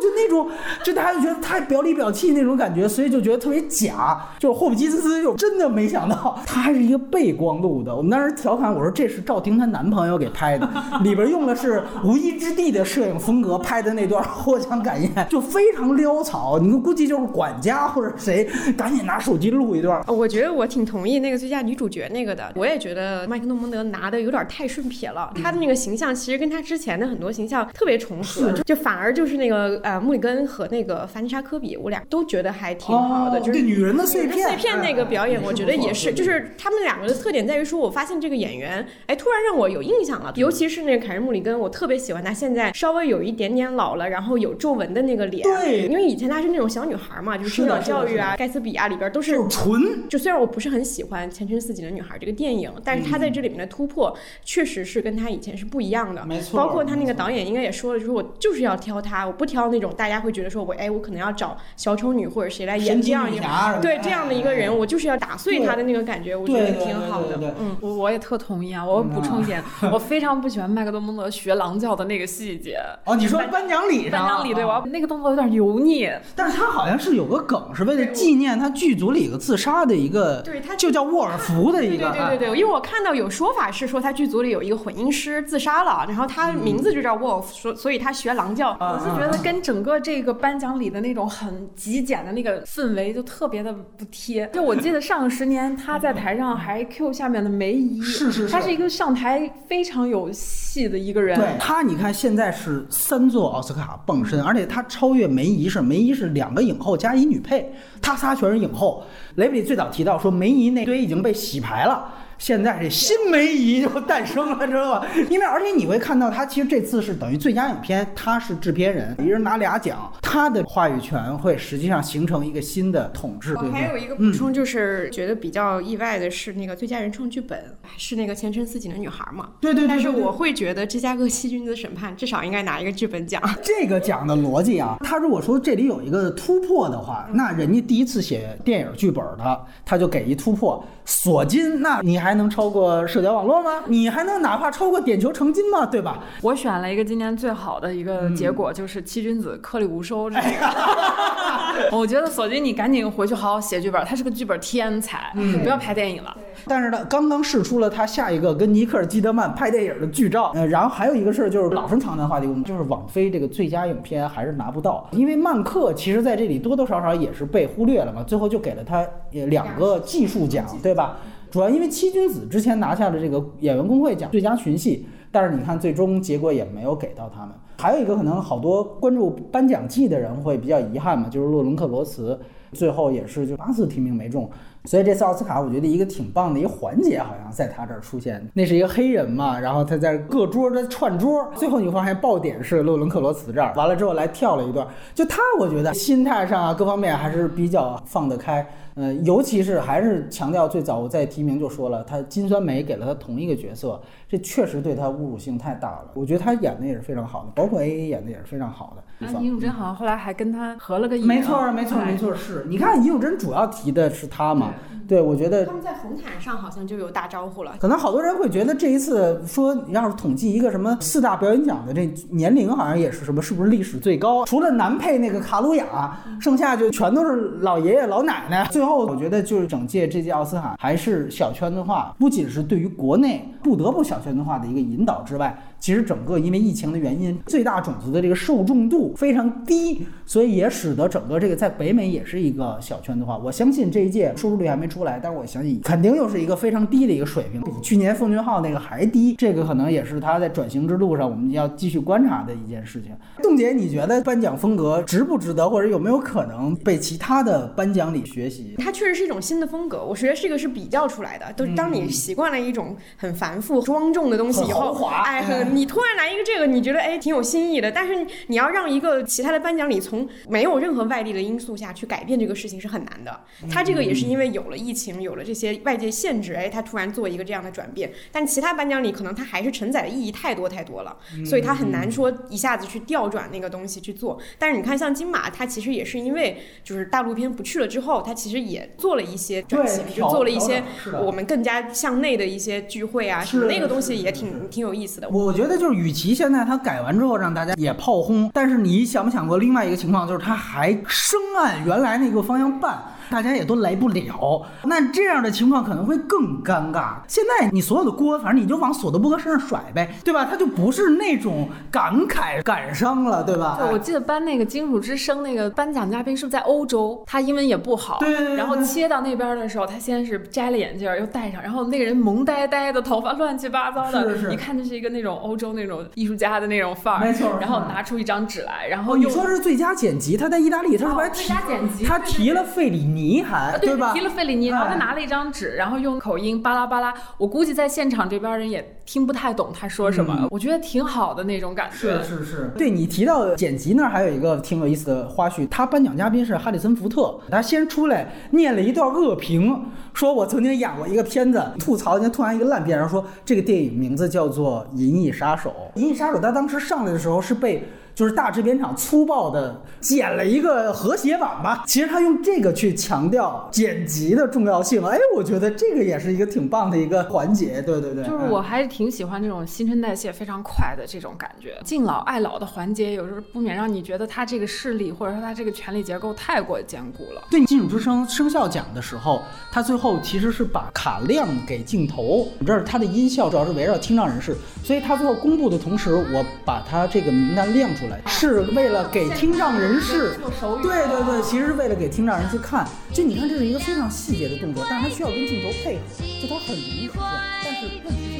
[0.00, 0.50] 就那种，
[0.82, 5.52] 就大家就觉得太表里表气那种感觉，所以就觉得特别假，就是霍普金斯就真。
[5.52, 7.94] 真的没想到，他还是一个背光录的。
[7.94, 10.66] 我们当时调侃我说：“这是赵婷她男朋友给拍的，
[11.04, 16.58] 里边用的是无依之地的摄影风格拍的那段获奖感言，就非常潦草。
[16.58, 22.50] 你估计就是管家或者谁赶紧拿手机录一段。”我觉得我挺同意那个最佳女主角那个的。
[22.56, 33.40] 我也觉得麦克诺蒙德拿的有点太顺撇了，他的那个形象其实跟他之前的很多形象特别重合，就反而就是那个呃穆里根和那个凡妮莎科比，我俩都觉得还挺好的。
[33.40, 35.42] 就是女人的碎片，碎片那个表演。
[35.42, 40.32] 我觉得也是，就是他们两个的特点在于说，我发现这个演员，哎，突然让我有印象了。
[40.36, 45.42] 尤其是那个凯瑞·穆里根，我特别喜欢他现在稍微有一点点老了，然后有皱纹的那个脸。
[45.42, 50.08] 对，因为以前她是那种小女孩嘛，就是《生教育》啊、《盖茨比》啊里边都是纯。
[50.08, 56.24] 就虽然我不是很喜欢《前程似锦的女孩》这个电影，但是她在这里面的突破确实是跟她以前是不一样的。
[56.24, 56.56] 没错。
[56.56, 63.44] 包括他那个导演应该也说了，就是我就是要挑她，我不挑那种大家会觉得说我哎，我可能要找小丑女或者谁来演这样一个
[63.82, 65.72] 对这样的一个人，我就是要打碎他。
[65.72, 67.54] 的那个感觉，我觉得挺好的。
[67.58, 68.84] 嗯，我我也特同意啊。
[68.84, 72.78] 我补充一点，我 非常不喜欢麦克多蒙德学狼叫的那个细节。
[73.06, 74.20] 哦，你说颁奖礼上？
[74.20, 76.10] 颁奖礼对，我要那个动作有点油腻。
[76.36, 82.10] 但是他好像是有个梗，是为了纪念他剧组里一个自杀的一个，对他就叫沃尔夫的一个。
[82.10, 88.76] 对对对对，因为我看到有说法是说他剧组里有一个混音师自杀了，然后他名字就叫沃尔夫，所所以他学狼叫。
[88.78, 94.46] 我是觉得跟整个这个颁奖礼的那种很极简的那个氛围就特别的不贴。
[94.52, 96.42] 就我记得上十年他在台上。
[96.42, 101.38] 上还 Q 下面的梅姨，是是是，他是一个上台非常有戏的一个人。
[101.38, 109.04] 对他，你看现在是三座奥斯卡傍身，而且他超越梅姨是梅姨是两个影后加一女配，他仨全是影后。
[109.36, 112.12] 雷比最早提到说梅姨那堆已经被洗牌了。
[112.42, 115.06] 现在这新梅姨就诞生了，知道吧？
[115.30, 123.54] 因为而且你会看到，他其实这次是等于最佳影片，他是制片人，一人拿俩奖，他的话语权会实际上形成一个新的统治。
[123.54, 123.70] 对？
[123.70, 127.56] 还有一个补充就是，觉得比较意外的是，那个最佳原创剧本
[127.96, 129.50] 是那个前程似锦的女孩嘛。
[129.60, 133.40] 对对对但是我会觉得芝加哥七君子审判至少应该拿一个剧本奖。
[133.62, 140.84] 这个奖的逻辑啊，他如果说这里有一个突破的话，那人家第一次写电影剧本的，他就给一突破。
[141.04, 143.82] 索金，那你还能超过社交网络吗？
[143.86, 145.86] 你还能哪怕超过点球成金吗？
[145.86, 146.18] 对吧？
[146.40, 151.92] 我选了一个今年最好的一个结果，就是七君子颗粒无收这个。
[151.96, 156.36] 我觉得索金，你赶紧回去好好写剧本，他是个剧本天才，不要拍电影了。
[156.66, 160.52] 但是呢，刚刚试出了他下一个跟尼克尔基德曼拍电影的剧照。
[160.54, 168.98] 呃，然后还有一个事儿就是老生常谈话题，我们就是网飞这个最佳影片还是拿不到，因为曼克其实在这里多多少少也是被忽略了嘛，最后就给了他
[169.32, 171.16] 呃两个技术奖，对吧？
[171.52, 177.50] 主要因为七君子之前拿下了这个演员工会奖最佳群戏，但是你看最终结果也没有给到他们。
[177.78, 182.40] 还有一个可能好多关注颁奖季的人会比较遗憾嘛，就是洛伦克罗茨
[182.72, 184.48] 最后也是就八次提名没中。
[184.84, 188.44] 所以这次奥斯卡，我觉得一个挺棒的一个环节，好像在他这儿出现。
[188.54, 194.86] 那是一个黑人嘛，然后他在各桌在串桌，最后你会发现爆点是洛伦克罗茨这儿，完了之后来跳了一段。
[195.14, 198.66] 就他，我觉得心态上啊各方面还是比较放得开。
[198.94, 206.10] 呃，尤其是还是强调最早我在提名就说了，他金酸梅给了他同一个角色，这确实对他侮辱性太大了。
[206.14, 209.26] 我觉得他演的也是非常好的，包括 A A 演的也是非常好的。
[209.26, 211.26] 啊，尹汝贞好像后来还跟他合了个影。
[211.26, 214.72] 没错，没错，没错，是你看尹汝贞主要提的是他嘛？
[215.08, 217.74] 对，我觉得他们在红毯上好像就有打招呼了。
[217.80, 224.44] 可能好多人会觉得这一次说要是统计一个什么四大表演奖的这年龄，好像也是什么是不是历史最高？
[224.44, 228.66] 除了男配那个卡鲁亚，剩下就全都是老爷爷老奶奶。
[228.70, 235.56] 最最后我觉得就是整届这届奥斯卡还是小圈子化，不仅是对于国内不得不小圈子化的一个引导之外。
[235.82, 243.36] 其实整个因为疫情的原因，最大种子的这个受众度非常低，所以也使得整个这个在北美也是一个小圈子化。
[243.36, 249.34] 我相信这一届收视率还没出来，但是我相信肯定又是一个非常低的一个水平，比去年奉俊昊那个还低。
[249.34, 253.10] 这个可能也是他在转型之路上我们要继续观察的一件事情。
[253.42, 258.76] 冻姐，你觉得颁奖风格值不值得，或者有没有可能被其他的颁奖礼学习？
[258.78, 261.52] 它确实是一种新的风格，我觉得这个是比较出来的。
[261.54, 273.40] 都当你习惯了一种很繁复、庄重的东西以后，哎，很你突然来一个这个，你觉得哎挺有新意的，但是你要让一个其他的颁奖礼从没有任何外力的因素下去改变这个事情是很难的。
[273.70, 278.12] 它这个也是因为有了疫情，有了这些外界限制，哎，它突然做一个这样的转变。
[278.30, 284.38] 但其他颁奖礼可能它还是承载的意义太多太多了，所以它很难说一下子去调转那个东西去做。
[284.58, 290.82] 但是你看像金马，它其实也是因为就是大陆片不去了之后，它其实也做了一些转型，就做了一些
[291.24, 295.28] 我们更加向内的一些聚会啊，什么那个东西也挺挺有意思的。
[295.28, 303.00] 我觉得觉得就是与其现在他改完之后让大家也炮轰，但是你想没想过另外一个情况，就是他还生按原来那个方向办。
[303.30, 307.14] 大家也都来不了，那这样的情况可能会更尴尬。
[307.26, 310.44] 现在你所有的锅，反正你就往索德伯格身上甩呗，对吧？
[310.44, 313.78] 他就不是那种感慨感伤了，对吧？
[313.80, 317.22] 对，我记得颁那个金属之声那个颁奖嘉宾是不是在欧洲？
[317.26, 318.56] 他英文也不好，对对对。
[318.56, 327.58] 然后切到那边的时候，他先是摘了眼镜又戴上，然后那个人萌呆呆的头发乱七八糟的，是是一看就是一个那种欧洲那种艺术家的那种范儿，没错。
[327.60, 332.04] 然后拿出一张纸来，然后你说是最佳剪辑，他在意大利，他是不是还提、最佳剪辑？
[332.04, 334.12] 他提了费里尼还对吧？
[334.12, 337.12] 提了费里尼，然后他拿了一张纸，然后用口音巴拉巴拉。
[337.38, 341.96] 我估计在现场这边人也听不太懂他说什么，我觉得挺好的那种感觉。
[341.96, 357.88] 是是是，对你提到剪辑那儿还有一个挺有意思的花絮，他颁奖嘉宾是哈里森福特，他先出来念了一段恶评，说我曾经演过一个片子，吐槽人家突然一个烂片，然后说这个电影名字叫做《银翼杀手》，《银翼杀手》他当时上来的时候是被。
[358.14, 368.22] 就是大制片厂粗暴的剪了一个和谐版吧，其实他用这个去强调剪辑的重要性，哎，我觉得这个也是一个挺棒的一个环节，对对对。
[368.24, 377.42] 就是我还是挺喜欢这种新陈代谢非常快的这种感觉，敬老爱老的环节，有时候不免让你觉得他这个势力或者说他这个权力结构太过坚固了。
[377.50, 384.54] 对金属之声生效奖的时候，他最后其实是把卡亮给镜头，这儿他的音效主要是围绕听障人士，
[384.84, 388.01] 所以他最后公布的同时，我把他这个名单亮出。
[388.26, 390.36] 是为了给听障人士，
[390.82, 392.86] 对对对，其实是为了给听障人士看。
[393.12, 396.02] 就你看，这是一个非常细节的动作，但是它需要跟镜头配合，
[396.42, 397.22] 就它很容易实现。
[397.64, 398.31] 但是问题。